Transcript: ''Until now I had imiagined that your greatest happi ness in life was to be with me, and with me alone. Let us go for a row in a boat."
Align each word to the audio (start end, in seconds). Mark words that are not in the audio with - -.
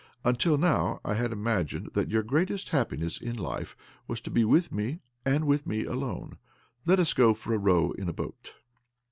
''Until 0.25 0.57
now 0.57 0.99
I 1.05 1.13
had 1.13 1.31
imiagined 1.31 1.91
that 1.93 2.09
your 2.09 2.23
greatest 2.23 2.69
happi 2.71 2.97
ness 2.97 3.21
in 3.21 3.35
life 3.37 3.77
was 4.07 4.19
to 4.21 4.31
be 4.31 4.43
with 4.43 4.71
me, 4.71 4.97
and 5.27 5.45
with 5.45 5.67
me 5.67 5.85
alone. 5.85 6.39
Let 6.87 6.99
us 6.99 7.13
go 7.13 7.35
for 7.35 7.53
a 7.53 7.59
row 7.59 7.91
in 7.91 8.09
a 8.09 8.13
boat." 8.13 8.55